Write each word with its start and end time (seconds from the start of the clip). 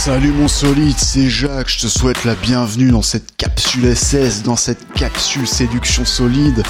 Salut 0.00 0.32
mon 0.32 0.48
solide, 0.48 0.96
c'est 0.96 1.28
Jacques, 1.28 1.68
je 1.68 1.80
te 1.80 1.86
souhaite 1.86 2.24
la 2.24 2.34
bienvenue 2.34 2.90
dans 2.90 3.02
cette 3.02 3.36
capsule 3.36 3.94
SS, 3.94 4.42
dans 4.42 4.56
cette 4.56 4.90
capsule 4.94 5.46
séduction 5.46 6.06
solide, 6.06 6.62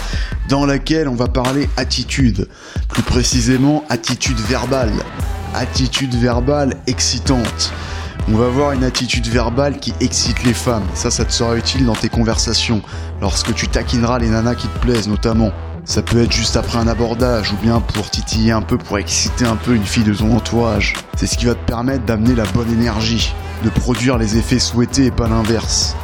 dans 0.49 0.67
laquelle 0.67 1.07
on 1.07 1.15
va 1.15 1.29
parler 1.29 1.71
attitude, 1.77 2.49
plus 2.89 3.05
précisément 3.05 3.85
attitude 3.89 4.41
verbale, 4.41 4.91
attitude 5.55 6.13
verbale 6.17 6.75
excitante. 6.89 7.73
On 8.27 8.37
va 8.37 8.49
voir 8.49 8.73
une 8.73 8.83
attitude 8.83 9.29
verbale 9.29 9.79
qui 9.79 9.95
excite 10.01 10.43
les 10.43 10.53
femmes, 10.53 10.89
ça 10.95 11.13
ça 11.13 11.25
te 11.25 11.33
sera 11.33 11.57
utile 11.57 11.87
dans 11.87 11.95
tes 11.95 12.09
conversations, 12.09 12.83
lorsque 13.21 13.55
tu 13.55 13.69
taquineras 13.69 14.19
les 14.19 14.29
nanas 14.29 14.57
qui 14.57 14.67
te 14.67 14.79
plaisent 14.81 15.07
notamment. 15.07 15.53
Ça 15.85 16.03
peut 16.03 16.23
être 16.23 16.33
juste 16.33 16.57
après 16.57 16.79
un 16.79 16.87
abordage 16.87 17.53
ou 17.53 17.57
bien 17.57 17.81
pour 17.81 18.11
titiller 18.11 18.53
un 18.53 18.63
peu, 18.63 18.79
pour 18.79 18.99
exciter 18.99 19.45
un 19.45 19.57
peu 19.57 19.75
une 19.75 19.85
fille 19.85 20.05
de 20.05 20.15
ton 20.15 20.37
entourage. 20.37 20.95
C'est 21.17 21.27
ce 21.27 21.37
qui 21.37 21.47
va 21.47 21.55
te 21.55 21.65
permettre 21.65 22.05
d'amener 22.05 22.35
la 22.35 22.45
bonne 22.45 22.73
énergie, 22.73 23.33
de 23.65 23.71
produire 23.71 24.19
les 24.19 24.37
effets 24.37 24.59
souhaités 24.59 25.07
et 25.07 25.11
pas 25.11 25.29
l'inverse. 25.29 25.97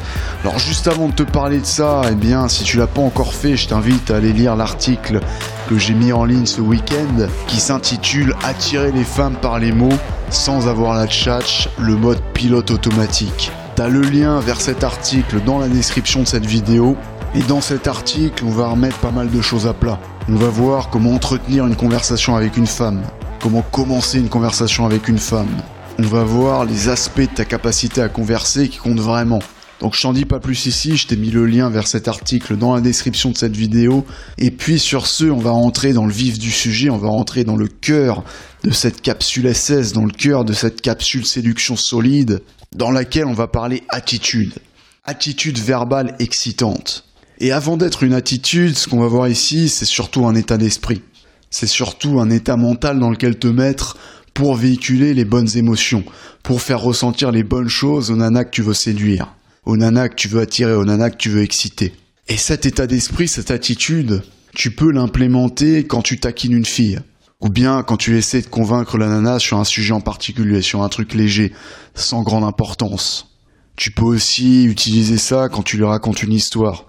Alors 0.42 0.58
juste 0.58 0.88
avant 0.88 1.08
de 1.08 1.14
te 1.14 1.22
parler 1.22 1.58
de 1.60 1.66
ça, 1.66 2.02
eh 2.10 2.14
bien 2.14 2.48
si 2.48 2.64
tu 2.64 2.76
l'as 2.78 2.86
pas 2.86 3.00
encore 3.00 3.34
fait, 3.34 3.56
je 3.56 3.68
t'invite 3.68 4.10
à 4.10 4.16
aller 4.16 4.32
lire 4.32 4.56
l'article 4.56 5.20
que 5.68 5.78
j'ai 5.78 5.94
mis 5.94 6.12
en 6.12 6.24
ligne 6.24 6.46
ce 6.46 6.60
week-end 6.60 7.26
qui 7.46 7.60
s'intitule 7.60 8.34
Attirer 8.44 8.92
les 8.92 9.04
femmes 9.04 9.36
par 9.36 9.58
les 9.58 9.72
mots 9.72 9.98
sans 10.30 10.68
avoir 10.68 10.94
la 10.94 11.06
tchatch, 11.06 11.68
le 11.78 11.96
mode 11.96 12.20
pilote 12.32 12.70
automatique. 12.70 13.50
T'as 13.74 13.88
le 13.88 14.00
lien 14.00 14.40
vers 14.40 14.60
cet 14.60 14.84
article 14.84 15.40
dans 15.44 15.58
la 15.58 15.68
description 15.68 16.22
de 16.22 16.26
cette 16.26 16.46
vidéo 16.46 16.96
et 17.36 17.42
dans 17.42 17.60
cet 17.60 17.86
article, 17.86 18.44
on 18.46 18.50
va 18.50 18.68
remettre 18.68 18.96
pas 18.98 19.10
mal 19.10 19.30
de 19.30 19.42
choses 19.42 19.66
à 19.66 19.74
plat. 19.74 20.00
On 20.26 20.36
va 20.36 20.48
voir 20.48 20.88
comment 20.88 21.12
entretenir 21.12 21.66
une 21.66 21.76
conversation 21.76 22.34
avec 22.34 22.56
une 22.56 22.66
femme, 22.66 23.02
comment 23.40 23.60
commencer 23.60 24.18
une 24.18 24.30
conversation 24.30 24.86
avec 24.86 25.06
une 25.08 25.18
femme. 25.18 25.50
On 25.98 26.02
va 26.02 26.24
voir 26.24 26.64
les 26.64 26.88
aspects 26.88 27.20
de 27.20 27.34
ta 27.34 27.44
capacité 27.44 28.00
à 28.00 28.08
converser 28.08 28.70
qui 28.70 28.78
comptent 28.78 29.00
vraiment. 29.00 29.40
Donc 29.80 29.94
je 29.94 30.00
t'en 30.00 30.14
dis 30.14 30.24
pas 30.24 30.40
plus 30.40 30.64
ici, 30.64 30.96
je 30.96 31.06
t'ai 31.06 31.16
mis 31.16 31.30
le 31.30 31.44
lien 31.44 31.68
vers 31.68 31.86
cet 31.86 32.08
article 32.08 32.56
dans 32.56 32.74
la 32.74 32.80
description 32.80 33.30
de 33.30 33.36
cette 33.36 33.54
vidéo. 33.54 34.06
Et 34.38 34.50
puis 34.50 34.78
sur 34.78 35.06
ce, 35.06 35.26
on 35.26 35.38
va 35.38 35.50
rentrer 35.50 35.92
dans 35.92 36.06
le 36.06 36.12
vif 36.12 36.38
du 36.38 36.50
sujet, 36.50 36.88
on 36.88 36.96
va 36.96 37.08
rentrer 37.08 37.44
dans 37.44 37.56
le 37.56 37.68
cœur 37.68 38.24
de 38.64 38.70
cette 38.70 39.02
capsule 39.02 39.54
SS, 39.54 39.92
dans 39.92 40.06
le 40.06 40.12
cœur 40.12 40.46
de 40.46 40.54
cette 40.54 40.80
capsule 40.80 41.26
séduction 41.26 41.76
solide, 41.76 42.42
dans 42.74 42.90
laquelle 42.90 43.26
on 43.26 43.34
va 43.34 43.46
parler 43.46 43.82
attitude. 43.90 44.54
Attitude 45.04 45.58
verbale 45.58 46.16
excitante. 46.18 47.04
Et 47.38 47.52
avant 47.52 47.76
d'être 47.76 48.02
une 48.02 48.14
attitude, 48.14 48.76
ce 48.76 48.88
qu'on 48.88 49.00
va 49.00 49.08
voir 49.08 49.28
ici, 49.28 49.68
c'est 49.68 49.84
surtout 49.84 50.26
un 50.26 50.34
état 50.34 50.56
d'esprit. 50.56 51.02
C'est 51.50 51.66
surtout 51.66 52.18
un 52.20 52.30
état 52.30 52.56
mental 52.56 52.98
dans 52.98 53.10
lequel 53.10 53.38
te 53.38 53.46
mettre 53.46 53.96
pour 54.32 54.54
véhiculer 54.54 55.14
les 55.14 55.24
bonnes 55.24 55.56
émotions, 55.56 56.04
pour 56.42 56.62
faire 56.62 56.80
ressentir 56.80 57.30
les 57.32 57.42
bonnes 57.42 57.68
choses 57.68 58.10
aux 58.10 58.16
nanas 58.16 58.44
que 58.44 58.50
tu 58.50 58.62
veux 58.62 58.74
séduire, 58.74 59.34
aux 59.64 59.76
nanas 59.76 60.10
que 60.10 60.14
tu 60.14 60.28
veux 60.28 60.40
attirer, 60.40 60.74
aux 60.74 60.84
nanas 60.84 61.10
que 61.10 61.16
tu 61.16 61.30
veux 61.30 61.42
exciter. 61.42 61.94
Et 62.28 62.36
cet 62.36 62.66
état 62.66 62.86
d'esprit, 62.86 63.28
cette 63.28 63.50
attitude, 63.50 64.22
tu 64.54 64.70
peux 64.70 64.90
l'implémenter 64.90 65.86
quand 65.86 66.02
tu 66.02 66.18
taquines 66.18 66.56
une 66.56 66.64
fille. 66.64 67.00
Ou 67.40 67.50
bien 67.50 67.82
quand 67.82 67.98
tu 67.98 68.16
essaies 68.16 68.40
de 68.40 68.46
convaincre 68.46 68.96
la 68.96 69.08
nana 69.08 69.38
sur 69.38 69.58
un 69.58 69.64
sujet 69.64 69.92
en 69.92 70.00
particulier, 70.00 70.62
sur 70.62 70.82
un 70.82 70.88
truc 70.88 71.12
léger, 71.12 71.52
sans 71.94 72.22
grande 72.22 72.44
importance. 72.44 73.36
Tu 73.76 73.90
peux 73.90 74.04
aussi 74.04 74.64
utiliser 74.64 75.18
ça 75.18 75.50
quand 75.50 75.62
tu 75.62 75.76
lui 75.76 75.84
racontes 75.84 76.22
une 76.22 76.32
histoire, 76.32 76.86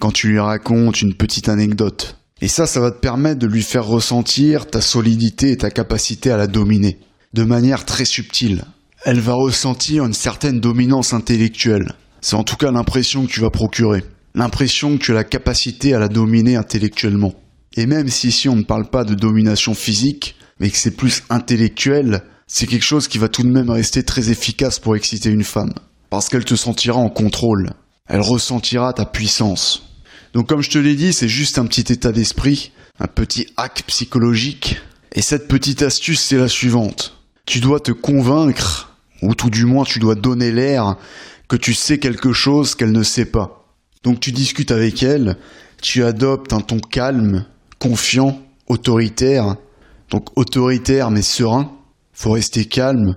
quand 0.00 0.10
tu 0.10 0.28
lui 0.28 0.40
racontes 0.40 1.02
une 1.02 1.14
petite 1.14 1.48
anecdote. 1.48 2.16
Et 2.40 2.48
ça, 2.48 2.66
ça 2.66 2.80
va 2.80 2.90
te 2.90 2.98
permettre 2.98 3.38
de 3.38 3.46
lui 3.46 3.62
faire 3.62 3.86
ressentir 3.86 4.66
ta 4.66 4.80
solidité 4.80 5.52
et 5.52 5.58
ta 5.58 5.70
capacité 5.70 6.30
à 6.30 6.38
la 6.38 6.46
dominer, 6.46 6.98
de 7.34 7.44
manière 7.44 7.84
très 7.84 8.06
subtile. 8.06 8.64
Elle 9.04 9.20
va 9.20 9.34
ressentir 9.34 10.04
une 10.04 10.14
certaine 10.14 10.58
dominance 10.58 11.12
intellectuelle. 11.12 11.92
C'est 12.22 12.36
en 12.36 12.44
tout 12.44 12.56
cas 12.56 12.70
l'impression 12.70 13.26
que 13.26 13.30
tu 13.30 13.40
vas 13.40 13.50
procurer. 13.50 14.02
L'impression 14.34 14.96
que 14.96 15.02
tu 15.02 15.10
as 15.12 15.14
la 15.14 15.24
capacité 15.24 15.94
à 15.94 15.98
la 15.98 16.08
dominer 16.08 16.56
intellectuellement. 16.56 17.34
Et 17.76 17.86
même 17.86 18.08
si 18.08 18.28
ici 18.28 18.48
on 18.48 18.56
ne 18.56 18.62
parle 18.62 18.88
pas 18.88 19.04
de 19.04 19.14
domination 19.14 19.74
physique, 19.74 20.34
mais 20.60 20.70
que 20.70 20.76
c'est 20.76 20.96
plus 20.96 21.22
intellectuel, 21.30 22.22
c'est 22.46 22.66
quelque 22.66 22.84
chose 22.84 23.06
qui 23.06 23.18
va 23.18 23.28
tout 23.28 23.42
de 23.42 23.48
même 23.48 23.70
rester 23.70 24.02
très 24.02 24.30
efficace 24.30 24.78
pour 24.78 24.96
exciter 24.96 25.30
une 25.30 25.44
femme. 25.44 25.74
Parce 26.08 26.28
qu'elle 26.28 26.44
te 26.44 26.56
sentira 26.56 26.98
en 26.98 27.10
contrôle. 27.10 27.70
Elle 28.06 28.20
ressentira 28.20 28.92
ta 28.92 29.04
puissance. 29.04 29.89
Donc 30.32 30.48
comme 30.48 30.62
je 30.62 30.70
te 30.70 30.78
l'ai 30.78 30.94
dit, 30.94 31.12
c'est 31.12 31.28
juste 31.28 31.58
un 31.58 31.66
petit 31.66 31.92
état 31.92 32.12
d'esprit, 32.12 32.72
un 32.98 33.08
petit 33.08 33.46
hack 33.56 33.82
psychologique. 33.86 34.80
Et 35.12 35.22
cette 35.22 35.48
petite 35.48 35.82
astuce, 35.82 36.20
c'est 36.20 36.36
la 36.36 36.48
suivante. 36.48 37.16
Tu 37.46 37.58
dois 37.58 37.80
te 37.80 37.90
convaincre, 37.90 38.96
ou 39.22 39.34
tout 39.34 39.50
du 39.50 39.64
moins 39.64 39.84
tu 39.84 39.98
dois 39.98 40.14
donner 40.14 40.52
l'air 40.52 40.96
que 41.48 41.56
tu 41.56 41.74
sais 41.74 41.98
quelque 41.98 42.32
chose 42.32 42.76
qu'elle 42.76 42.92
ne 42.92 43.02
sait 43.02 43.24
pas. 43.24 43.74
Donc 44.04 44.20
tu 44.20 44.30
discutes 44.30 44.70
avec 44.70 45.02
elle, 45.02 45.36
tu 45.82 46.04
adoptes 46.04 46.52
un 46.52 46.60
ton 46.60 46.78
calme, 46.78 47.44
confiant, 47.80 48.40
autoritaire. 48.68 49.56
Donc 50.10 50.38
autoritaire 50.38 51.10
mais 51.10 51.22
serein. 51.22 51.72
Faut 52.12 52.30
rester 52.30 52.66
calme, 52.66 53.16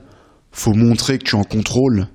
faut 0.51 0.73
montrer 0.73 1.19
que 1.19 1.25
tu 1.25 1.35
es 1.35 1.39
en 1.39 1.43
contrôle, 1.43 2.07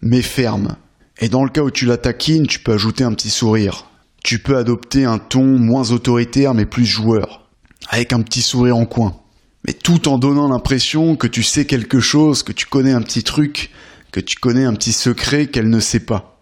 mais 0.00 0.22
ferme. 0.22 0.76
Et 1.18 1.28
dans 1.28 1.44
le 1.44 1.50
cas 1.50 1.62
où 1.62 1.70
tu 1.70 1.84
la 1.84 1.96
taquines, 1.96 2.46
tu 2.46 2.60
peux 2.60 2.72
ajouter 2.72 3.04
un 3.04 3.12
petit 3.12 3.30
sourire 3.30 3.86
tu 4.26 4.40
peux 4.40 4.56
adopter 4.56 5.04
un 5.04 5.18
ton 5.18 5.44
moins 5.44 5.92
autoritaire 5.92 6.52
mais 6.52 6.66
plus 6.66 6.84
joueur, 6.84 7.48
avec 7.88 8.12
un 8.12 8.22
petit 8.22 8.42
sourire 8.42 8.76
en 8.76 8.84
coin, 8.84 9.14
mais 9.64 9.72
tout 9.72 10.08
en 10.08 10.18
donnant 10.18 10.48
l'impression 10.48 11.14
que 11.14 11.28
tu 11.28 11.44
sais 11.44 11.64
quelque 11.64 12.00
chose, 12.00 12.42
que 12.42 12.50
tu 12.50 12.66
connais 12.66 12.90
un 12.90 13.02
petit 13.02 13.22
truc, 13.22 13.70
que 14.10 14.18
tu 14.18 14.34
connais 14.34 14.64
un 14.64 14.74
petit 14.74 14.90
secret 14.90 15.46
qu'elle 15.46 15.70
ne 15.70 15.78
sait 15.78 16.00
pas. 16.00 16.40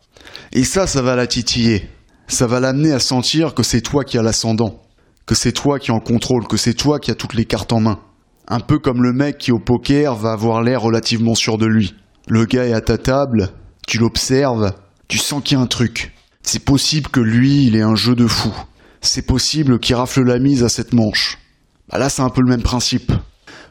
Et 0.52 0.64
ça, 0.64 0.86
ça 0.86 1.02
va 1.02 1.14
la 1.14 1.26
titiller. 1.26 1.90
Ça 2.26 2.46
va 2.46 2.58
l'amener 2.58 2.90
à 2.90 3.00
sentir 3.00 3.52
que 3.52 3.62
c'est 3.62 3.82
toi 3.82 4.02
qui 4.02 4.16
as 4.16 4.22
l'ascendant, 4.22 4.80
que 5.26 5.34
c'est 5.34 5.52
toi 5.52 5.78
qui 5.78 5.90
en 5.90 6.00
contrôle, 6.00 6.48
que 6.48 6.56
c'est 6.56 6.72
toi 6.72 6.98
qui 6.98 7.10
as 7.10 7.14
toutes 7.14 7.34
les 7.34 7.44
cartes 7.44 7.74
en 7.74 7.80
main. 7.80 8.00
Un 8.48 8.60
peu 8.60 8.78
comme 8.78 9.02
le 9.02 9.12
mec 9.12 9.36
qui 9.36 9.52
au 9.52 9.58
poker 9.58 10.14
va 10.14 10.32
avoir 10.32 10.62
l'air 10.62 10.80
relativement 10.80 11.34
sûr 11.34 11.58
de 11.58 11.66
lui. 11.66 11.94
Le 12.28 12.46
gars 12.46 12.64
est 12.64 12.72
à 12.72 12.80
ta 12.80 12.96
table, 12.96 13.50
tu 13.86 13.98
l'observes, 13.98 14.72
tu 15.06 15.18
sens 15.18 15.42
qu'il 15.44 15.58
y 15.58 15.60
a 15.60 15.62
un 15.62 15.66
truc. 15.66 16.13
C'est 16.46 16.62
possible 16.64 17.08
que 17.08 17.20
lui, 17.20 17.66
il 17.66 17.74
ait 17.74 17.80
un 17.80 17.96
jeu 17.96 18.14
de 18.14 18.26
fou. 18.26 18.54
C'est 19.00 19.26
possible 19.26 19.80
qu'il 19.80 19.96
rafle 19.96 20.22
la 20.22 20.38
mise 20.38 20.62
à 20.62 20.68
cette 20.68 20.92
manche. 20.92 21.38
Bah 21.90 21.98
là, 21.98 22.10
c'est 22.10 22.22
un 22.22 22.28
peu 22.28 22.42
le 22.42 22.50
même 22.50 22.62
principe. 22.62 23.12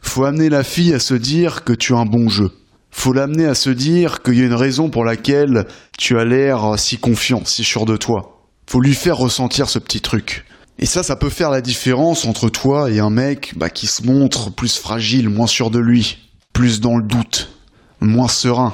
Faut 0.01 0.25
amener 0.25 0.49
la 0.49 0.63
fille 0.63 0.91
à 0.91 0.99
se 0.99 1.13
dire 1.13 1.63
que 1.63 1.71
tu 1.71 1.93
as 1.93 1.97
un 1.97 2.05
bon 2.05 2.29
jeu. 2.29 2.51
Faut 2.89 3.13
l'amener 3.13 3.45
à 3.45 3.53
se 3.53 3.69
dire 3.69 4.23
qu'il 4.23 4.39
y 4.39 4.41
a 4.41 4.45
une 4.45 4.55
raison 4.55 4.89
pour 4.89 5.05
laquelle 5.05 5.67
tu 5.99 6.17
as 6.17 6.25
l'air 6.25 6.77
si 6.79 6.97
confiant, 6.97 7.43
si 7.45 7.63
sûr 7.63 7.85
de 7.85 7.95
toi. 7.95 8.43
Faut 8.67 8.81
lui 8.81 8.95
faire 8.95 9.17
ressentir 9.17 9.69
ce 9.69 9.77
petit 9.77 10.01
truc. 10.01 10.43
Et 10.79 10.87
ça, 10.87 11.03
ça 11.03 11.15
peut 11.15 11.29
faire 11.29 11.51
la 11.51 11.61
différence 11.61 12.25
entre 12.25 12.49
toi 12.49 12.89
et 12.89 12.99
un 12.99 13.11
mec 13.11 13.53
bah, 13.55 13.69
qui 13.69 13.85
se 13.85 14.03
montre 14.03 14.51
plus 14.51 14.77
fragile, 14.77 15.29
moins 15.29 15.47
sûr 15.47 15.69
de 15.69 15.79
lui, 15.79 16.31
plus 16.53 16.81
dans 16.81 16.97
le 16.97 17.03
doute, 17.03 17.51
moins 18.01 18.27
serein. 18.27 18.73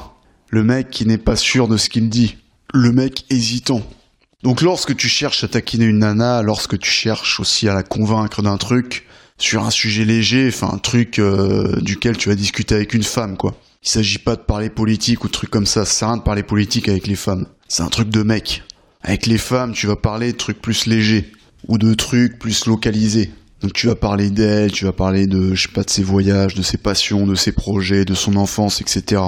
Le 0.49 0.63
mec 0.63 0.89
qui 0.89 1.05
n'est 1.05 1.17
pas 1.17 1.35
sûr 1.35 1.67
de 1.67 1.75
ce 1.75 1.89
qu'il 1.89 2.09
dit 2.09 2.37
le 2.73 2.91
mec 2.91 3.25
hésitant. 3.29 3.81
Donc 4.43 4.61
lorsque 4.61 4.95
tu 4.95 5.09
cherches 5.09 5.43
à 5.43 5.47
taquiner 5.47 5.85
une 5.85 5.99
nana, 5.99 6.41
lorsque 6.41 6.77
tu 6.79 6.89
cherches 6.89 7.39
aussi 7.39 7.67
à 7.67 7.73
la 7.73 7.83
convaincre 7.83 8.41
d'un 8.41 8.57
truc, 8.57 9.05
sur 9.37 9.63
un 9.63 9.69
sujet 9.69 10.05
léger, 10.05 10.47
enfin 10.47 10.69
un 10.73 10.77
truc 10.77 11.19
euh, 11.19 11.79
duquel 11.81 12.17
tu 12.17 12.29
vas 12.29 12.35
discuter 12.35 12.75
avec 12.75 12.93
une 12.93 13.03
femme, 13.03 13.37
quoi. 13.37 13.55
Il 13.83 13.89
s'agit 13.89 14.17
pas 14.17 14.35
de 14.35 14.41
parler 14.41 14.69
politique 14.69 15.23
ou 15.23 15.27
de 15.27 15.31
trucs 15.31 15.49
comme 15.49 15.65
ça, 15.65 15.81
à 15.81 16.05
rien 16.07 16.17
de 16.17 16.21
parler 16.21 16.43
politique 16.43 16.89
avec 16.89 17.07
les 17.07 17.15
femmes. 17.15 17.47
C'est 17.69 17.83
un 17.83 17.87
truc 17.87 18.09
de 18.09 18.23
mec. 18.23 18.63
Avec 19.01 19.25
les 19.25 19.37
femmes, 19.37 19.71
tu 19.71 19.87
vas 19.87 19.95
parler 19.95 20.33
de 20.33 20.37
trucs 20.37 20.61
plus 20.61 20.85
légers, 20.85 21.31
ou 21.67 21.77
de 21.77 21.93
trucs 21.93 22.37
plus 22.37 22.65
localisés. 22.65 23.31
Donc 23.61 23.73
tu 23.73 23.87
vas 23.87 23.95
parler 23.95 24.29
d'elle, 24.29 24.71
tu 24.71 24.85
vas 24.85 24.91
parler 24.91 25.27
de, 25.27 25.55
je 25.55 25.63
sais 25.63 25.73
pas, 25.73 25.83
de 25.83 25.89
ses 25.89 26.03
voyages, 26.03 26.55
de 26.55 26.61
ses 26.61 26.77
passions, 26.77 27.25
de 27.25 27.35
ses 27.35 27.53
projets, 27.53 28.03
de 28.03 28.13
son 28.13 28.35
enfance, 28.35 28.81
etc. 28.81 29.21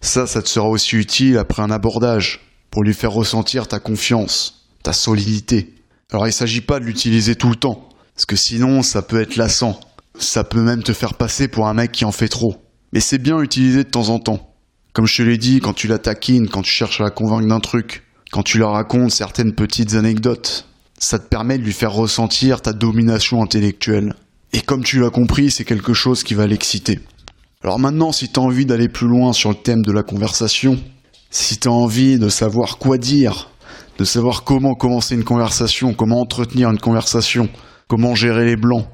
Ça, 0.00 0.26
ça 0.26 0.42
te 0.42 0.48
sera 0.48 0.68
aussi 0.68 0.96
utile 0.96 1.38
après 1.38 1.62
un 1.62 1.70
abordage 1.70 2.40
pour 2.74 2.82
lui 2.82 2.92
faire 2.92 3.12
ressentir 3.12 3.68
ta 3.68 3.78
confiance, 3.78 4.66
ta 4.82 4.92
solidité. 4.92 5.74
Alors 6.10 6.26
il 6.26 6.30
ne 6.30 6.34
s'agit 6.34 6.60
pas 6.60 6.80
de 6.80 6.84
l'utiliser 6.84 7.36
tout 7.36 7.48
le 7.48 7.54
temps, 7.54 7.88
parce 8.16 8.26
que 8.26 8.34
sinon 8.34 8.82
ça 8.82 9.00
peut 9.00 9.20
être 9.20 9.36
lassant. 9.36 9.78
Ça 10.18 10.42
peut 10.42 10.60
même 10.60 10.82
te 10.82 10.92
faire 10.92 11.14
passer 11.14 11.46
pour 11.46 11.68
un 11.68 11.74
mec 11.74 11.92
qui 11.92 12.04
en 12.04 12.10
fait 12.10 12.26
trop. 12.26 12.56
Mais 12.92 12.98
c'est 12.98 13.18
bien 13.18 13.40
utilisé 13.40 13.84
de 13.84 13.88
temps 13.88 14.08
en 14.08 14.18
temps. 14.18 14.56
Comme 14.92 15.06
je 15.06 15.16
te 15.16 15.22
l'ai 15.22 15.38
dit, 15.38 15.60
quand 15.60 15.72
tu 15.72 15.86
la 15.86 15.98
taquines, 15.98 16.48
quand 16.48 16.62
tu 16.62 16.72
cherches 16.72 17.00
à 17.00 17.04
la 17.04 17.10
convaincre 17.10 17.46
d'un 17.46 17.60
truc, 17.60 18.02
quand 18.32 18.42
tu 18.42 18.58
leur 18.58 18.72
racontes 18.72 19.12
certaines 19.12 19.54
petites 19.54 19.94
anecdotes, 19.94 20.66
ça 20.98 21.20
te 21.20 21.28
permet 21.28 21.58
de 21.58 21.62
lui 21.62 21.72
faire 21.72 21.92
ressentir 21.92 22.60
ta 22.60 22.72
domination 22.72 23.40
intellectuelle. 23.40 24.16
Et 24.52 24.62
comme 24.62 24.82
tu 24.82 24.98
l'as 24.98 25.10
compris, 25.10 25.52
c'est 25.52 25.64
quelque 25.64 25.94
chose 25.94 26.24
qui 26.24 26.34
va 26.34 26.48
l'exciter. 26.48 26.98
Alors 27.62 27.78
maintenant, 27.78 28.10
si 28.10 28.28
tu 28.28 28.40
as 28.40 28.42
envie 28.42 28.66
d'aller 28.66 28.88
plus 28.88 29.06
loin 29.06 29.32
sur 29.32 29.50
le 29.50 29.62
thème 29.62 29.82
de 29.82 29.92
la 29.92 30.02
conversation, 30.02 30.80
si 31.34 31.58
tu 31.58 31.66
as 31.66 31.72
envie 31.72 32.20
de 32.20 32.28
savoir 32.28 32.78
quoi 32.78 32.96
dire, 32.96 33.50
de 33.98 34.04
savoir 34.04 34.44
comment 34.44 34.74
commencer 34.74 35.16
une 35.16 35.24
conversation, 35.24 35.92
comment 35.92 36.20
entretenir 36.20 36.70
une 36.70 36.78
conversation, 36.78 37.48
comment 37.88 38.14
gérer 38.14 38.44
les 38.44 38.54
blancs, 38.54 38.86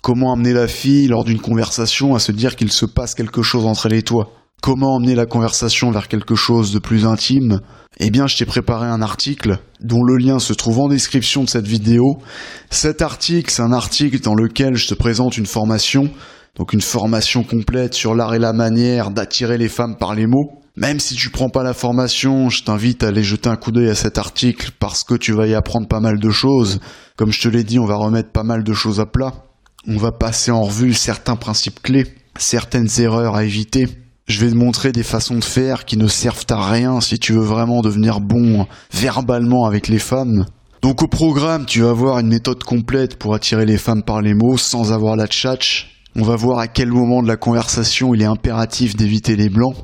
comment 0.00 0.32
amener 0.32 0.52
la 0.52 0.68
fille 0.68 1.08
lors 1.08 1.24
d'une 1.24 1.40
conversation 1.40 2.14
à 2.14 2.20
se 2.20 2.30
dire 2.30 2.54
qu'il 2.54 2.70
se 2.70 2.86
passe 2.86 3.16
quelque 3.16 3.42
chose 3.42 3.66
entre 3.66 3.86
elle 3.86 3.94
et 3.94 4.02
toi, 4.02 4.30
comment 4.62 4.94
emmener 4.94 5.16
la 5.16 5.26
conversation 5.26 5.90
vers 5.90 6.06
quelque 6.06 6.36
chose 6.36 6.72
de 6.72 6.78
plus 6.78 7.04
intime, 7.04 7.62
eh 7.98 8.10
bien 8.10 8.28
je 8.28 8.36
t'ai 8.36 8.46
préparé 8.46 8.86
un 8.86 9.02
article 9.02 9.58
dont 9.80 10.04
le 10.04 10.18
lien 10.18 10.38
se 10.38 10.52
trouve 10.52 10.78
en 10.78 10.88
description 10.88 11.42
de 11.42 11.48
cette 11.48 11.66
vidéo. 11.66 12.18
Cet 12.70 13.02
article, 13.02 13.50
c'est 13.50 13.62
un 13.62 13.72
article 13.72 14.20
dans 14.20 14.36
lequel 14.36 14.76
je 14.76 14.86
te 14.86 14.94
présente 14.94 15.36
une 15.36 15.46
formation, 15.46 16.08
donc 16.54 16.72
une 16.72 16.80
formation 16.80 17.42
complète 17.42 17.94
sur 17.94 18.14
l'art 18.14 18.34
et 18.34 18.38
la 18.38 18.52
manière 18.52 19.10
d'attirer 19.10 19.58
les 19.58 19.68
femmes 19.68 19.96
par 19.98 20.14
les 20.14 20.28
mots. 20.28 20.57
Même 20.78 21.00
si 21.00 21.16
tu 21.16 21.30
prends 21.30 21.48
pas 21.48 21.64
la 21.64 21.74
formation, 21.74 22.50
je 22.50 22.62
t'invite 22.62 23.02
à 23.02 23.08
aller 23.08 23.24
jeter 23.24 23.48
un 23.48 23.56
coup 23.56 23.72
d'œil 23.72 23.88
à 23.88 23.96
cet 23.96 24.16
article 24.16 24.70
parce 24.78 25.02
que 25.02 25.16
tu 25.16 25.32
vas 25.32 25.48
y 25.48 25.54
apprendre 25.54 25.88
pas 25.88 25.98
mal 25.98 26.20
de 26.20 26.30
choses. 26.30 26.78
Comme 27.16 27.32
je 27.32 27.40
te 27.40 27.48
l'ai 27.48 27.64
dit, 27.64 27.80
on 27.80 27.84
va 27.84 27.96
remettre 27.96 28.30
pas 28.30 28.44
mal 28.44 28.62
de 28.62 28.72
choses 28.72 29.00
à 29.00 29.06
plat. 29.06 29.32
On 29.88 29.96
va 29.96 30.12
passer 30.12 30.52
en 30.52 30.62
revue 30.62 30.94
certains 30.94 31.34
principes 31.34 31.82
clés, 31.82 32.06
certaines 32.38 32.88
erreurs 33.00 33.34
à 33.34 33.42
éviter. 33.42 33.88
Je 34.28 34.38
vais 34.38 34.52
te 34.52 34.56
montrer 34.56 34.92
des 34.92 35.02
façons 35.02 35.34
de 35.34 35.42
faire 35.42 35.84
qui 35.84 35.96
ne 35.96 36.06
servent 36.06 36.46
à 36.50 36.70
rien 36.70 37.00
si 37.00 37.18
tu 37.18 37.32
veux 37.32 37.44
vraiment 37.44 37.80
devenir 37.80 38.20
bon 38.20 38.68
verbalement 38.92 39.66
avec 39.66 39.88
les 39.88 39.98
femmes. 39.98 40.46
Donc 40.80 41.02
au 41.02 41.08
programme, 41.08 41.66
tu 41.66 41.80
vas 41.80 41.92
voir 41.92 42.20
une 42.20 42.28
méthode 42.28 42.62
complète 42.62 43.18
pour 43.18 43.34
attirer 43.34 43.66
les 43.66 43.78
femmes 43.78 44.04
par 44.04 44.22
les 44.22 44.34
mots 44.34 44.58
sans 44.58 44.92
avoir 44.92 45.16
la 45.16 45.26
tchatch. 45.26 46.04
On 46.14 46.22
va 46.22 46.36
voir 46.36 46.60
à 46.60 46.68
quel 46.68 46.92
moment 46.92 47.20
de 47.20 47.26
la 47.26 47.36
conversation 47.36 48.14
il 48.14 48.22
est 48.22 48.26
impératif 48.26 48.94
d'éviter 48.94 49.34
les 49.34 49.48
blancs. 49.48 49.74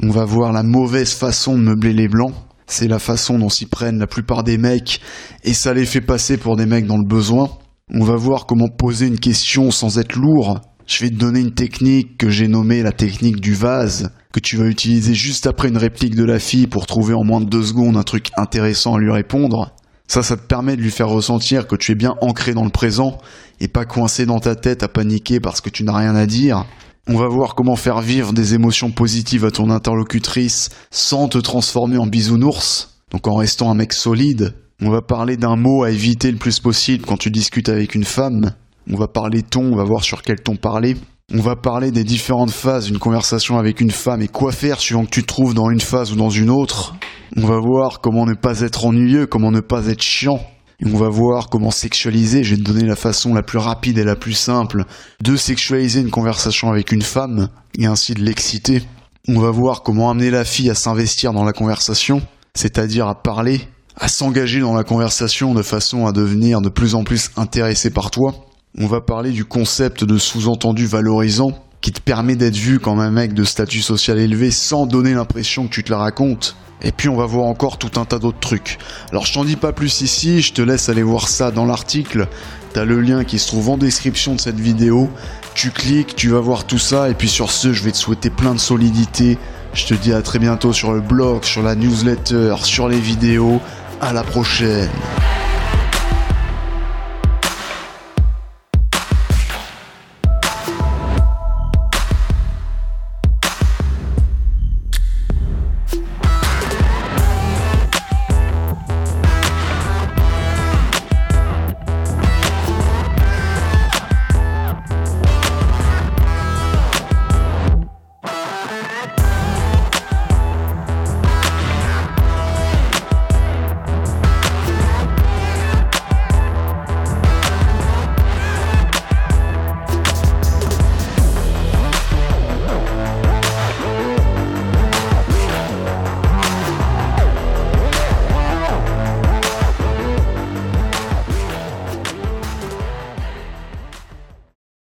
On 0.00 0.10
va 0.10 0.24
voir 0.24 0.52
la 0.52 0.62
mauvaise 0.62 1.12
façon 1.12 1.58
de 1.58 1.62
meubler 1.62 1.92
les 1.92 2.06
blancs. 2.06 2.32
C'est 2.68 2.86
la 2.86 3.00
façon 3.00 3.36
dont 3.36 3.48
s'y 3.48 3.66
prennent 3.66 3.98
la 3.98 4.06
plupart 4.06 4.44
des 4.44 4.56
mecs 4.56 5.00
et 5.42 5.54
ça 5.54 5.74
les 5.74 5.86
fait 5.86 6.00
passer 6.00 6.36
pour 6.36 6.56
des 6.56 6.66
mecs 6.66 6.86
dans 6.86 6.98
le 6.98 7.06
besoin. 7.06 7.50
On 7.92 8.04
va 8.04 8.14
voir 8.14 8.46
comment 8.46 8.68
poser 8.68 9.08
une 9.08 9.18
question 9.18 9.72
sans 9.72 9.98
être 9.98 10.14
lourd. 10.14 10.60
Je 10.86 11.02
vais 11.02 11.10
te 11.10 11.16
donner 11.16 11.40
une 11.40 11.54
technique 11.54 12.16
que 12.16 12.30
j'ai 12.30 12.46
nommée 12.46 12.82
la 12.82 12.92
technique 12.92 13.40
du 13.40 13.54
vase, 13.54 14.10
que 14.32 14.38
tu 14.38 14.56
vas 14.56 14.66
utiliser 14.66 15.14
juste 15.14 15.48
après 15.48 15.68
une 15.68 15.76
réplique 15.76 16.14
de 16.14 16.24
la 16.24 16.38
fille 16.38 16.68
pour 16.68 16.86
trouver 16.86 17.14
en 17.14 17.24
moins 17.24 17.40
de 17.40 17.46
deux 17.46 17.64
secondes 17.64 17.96
un 17.96 18.04
truc 18.04 18.30
intéressant 18.36 18.94
à 18.94 18.98
lui 19.00 19.10
répondre. 19.10 19.74
Ça, 20.06 20.22
ça 20.22 20.36
te 20.36 20.46
permet 20.46 20.76
de 20.76 20.82
lui 20.82 20.92
faire 20.92 21.08
ressentir 21.08 21.66
que 21.66 21.74
tu 21.74 21.92
es 21.92 21.96
bien 21.96 22.14
ancré 22.20 22.54
dans 22.54 22.64
le 22.64 22.70
présent 22.70 23.18
et 23.60 23.66
pas 23.66 23.84
coincé 23.84 24.26
dans 24.26 24.38
ta 24.38 24.54
tête 24.54 24.84
à 24.84 24.88
paniquer 24.88 25.40
parce 25.40 25.60
que 25.60 25.70
tu 25.70 25.82
n'as 25.82 25.96
rien 25.96 26.14
à 26.14 26.26
dire. 26.26 26.66
On 27.06 27.16
va 27.16 27.28
voir 27.28 27.54
comment 27.54 27.76
faire 27.76 28.00
vivre 28.00 28.32
des 28.32 28.54
émotions 28.54 28.90
positives 28.90 29.44
à 29.44 29.50
ton 29.50 29.70
interlocutrice 29.70 30.68
sans 30.90 31.28
te 31.28 31.38
transformer 31.38 31.98
en 31.98 32.06
bisounours, 32.06 32.98
donc 33.10 33.26
en 33.26 33.34
restant 33.34 33.70
un 33.70 33.74
mec 33.74 33.92
solide. 33.92 34.54
On 34.82 34.90
va 34.90 35.02
parler 35.02 35.36
d'un 35.36 35.56
mot 35.56 35.84
à 35.84 35.90
éviter 35.90 36.30
le 36.30 36.38
plus 36.38 36.60
possible 36.60 37.04
quand 37.06 37.16
tu 37.16 37.30
discutes 37.30 37.68
avec 37.68 37.94
une 37.94 38.04
femme. 38.04 38.52
On 38.90 38.96
va 38.96 39.08
parler 39.08 39.42
ton, 39.42 39.72
on 39.72 39.76
va 39.76 39.84
voir 39.84 40.04
sur 40.04 40.22
quel 40.22 40.40
ton 40.40 40.56
parler. 40.56 40.96
On 41.34 41.40
va 41.40 41.56
parler 41.56 41.90
des 41.90 42.04
différentes 42.04 42.50
phases 42.50 42.86
d'une 42.86 42.98
conversation 42.98 43.58
avec 43.58 43.80
une 43.80 43.90
femme 43.90 44.22
et 44.22 44.28
quoi 44.28 44.50
faire 44.50 44.80
suivant 44.80 45.04
que 45.04 45.10
tu 45.10 45.22
te 45.22 45.26
trouves 45.26 45.52
dans 45.52 45.68
une 45.70 45.80
phase 45.80 46.12
ou 46.12 46.16
dans 46.16 46.30
une 46.30 46.48
autre. 46.48 46.94
On 47.36 47.46
va 47.46 47.58
voir 47.58 48.00
comment 48.00 48.24
ne 48.24 48.34
pas 48.34 48.60
être 48.60 48.86
ennuyeux, 48.86 49.26
comment 49.26 49.50
ne 49.50 49.60
pas 49.60 49.88
être 49.88 50.02
chiant. 50.02 50.40
Et 50.80 50.86
on 50.86 50.96
va 50.96 51.08
voir 51.08 51.48
comment 51.48 51.70
sexualiser. 51.70 52.44
Je 52.44 52.54
vais 52.54 52.62
te 52.62 52.66
donner 52.66 52.84
la 52.84 52.96
façon 52.96 53.34
la 53.34 53.42
plus 53.42 53.58
rapide 53.58 53.98
et 53.98 54.04
la 54.04 54.16
plus 54.16 54.34
simple 54.34 54.84
de 55.20 55.36
sexualiser 55.36 56.00
une 56.00 56.10
conversation 56.10 56.70
avec 56.70 56.92
une 56.92 57.02
femme 57.02 57.48
et 57.76 57.86
ainsi 57.86 58.14
de 58.14 58.22
l'exciter. 58.22 58.82
On 59.26 59.40
va 59.40 59.50
voir 59.50 59.82
comment 59.82 60.10
amener 60.10 60.30
la 60.30 60.44
fille 60.44 60.70
à 60.70 60.74
s'investir 60.74 61.32
dans 61.32 61.44
la 61.44 61.52
conversation, 61.52 62.22
c'est-à-dire 62.54 63.08
à 63.08 63.20
parler, 63.20 63.60
à 63.96 64.08
s'engager 64.08 64.60
dans 64.60 64.74
la 64.74 64.84
conversation 64.84 65.52
de 65.52 65.62
façon 65.62 66.06
à 66.06 66.12
devenir 66.12 66.60
de 66.60 66.68
plus 66.68 66.94
en 66.94 67.02
plus 67.02 67.30
intéressée 67.36 67.90
par 67.90 68.10
toi. 68.10 68.34
On 68.78 68.86
va 68.86 69.00
parler 69.00 69.32
du 69.32 69.44
concept 69.44 70.04
de 70.04 70.16
sous-entendu 70.16 70.86
valorisant 70.86 71.58
qui 71.80 71.92
te 71.92 72.00
permet 72.00 72.36
d'être 72.36 72.56
vu 72.56 72.78
comme 72.80 73.00
un 73.00 73.10
mec 73.10 73.34
de 73.34 73.44
statut 73.44 73.82
social 73.82 74.18
élevé 74.18 74.50
sans 74.50 74.86
donner 74.86 75.14
l'impression 75.14 75.66
que 75.66 75.72
tu 75.72 75.84
te 75.84 75.90
la 75.90 75.98
racontes. 75.98 76.56
Et 76.82 76.92
puis 76.92 77.08
on 77.08 77.16
va 77.16 77.26
voir 77.26 77.46
encore 77.46 77.78
tout 77.78 78.00
un 78.00 78.04
tas 78.04 78.18
d'autres 78.18 78.38
trucs. 78.38 78.78
Alors 79.10 79.26
je 79.26 79.32
t'en 79.32 79.44
dis 79.44 79.56
pas 79.56 79.72
plus 79.72 80.00
ici, 80.00 80.40
je 80.40 80.52
te 80.52 80.62
laisse 80.62 80.88
aller 80.88 81.02
voir 81.02 81.28
ça 81.28 81.50
dans 81.50 81.64
l'article. 81.64 82.28
T'as 82.72 82.84
le 82.84 83.00
lien 83.00 83.24
qui 83.24 83.38
se 83.38 83.48
trouve 83.48 83.70
en 83.70 83.76
description 83.76 84.34
de 84.34 84.40
cette 84.40 84.60
vidéo. 84.60 85.10
Tu 85.54 85.70
cliques, 85.70 86.14
tu 86.14 86.28
vas 86.28 86.40
voir 86.40 86.64
tout 86.64 86.78
ça. 86.78 87.08
Et 87.08 87.14
puis 87.14 87.28
sur 87.28 87.50
ce, 87.50 87.72
je 87.72 87.82
vais 87.82 87.92
te 87.92 87.96
souhaiter 87.96 88.30
plein 88.30 88.54
de 88.54 88.60
solidité. 88.60 89.38
Je 89.74 89.86
te 89.86 89.94
dis 89.94 90.12
à 90.12 90.22
très 90.22 90.38
bientôt 90.38 90.72
sur 90.72 90.92
le 90.92 91.00
blog, 91.00 91.44
sur 91.44 91.62
la 91.62 91.74
newsletter, 91.74 92.56
sur 92.62 92.88
les 92.88 93.00
vidéos. 93.00 93.60
À 94.00 94.12
la 94.12 94.22
prochaine. 94.22 94.88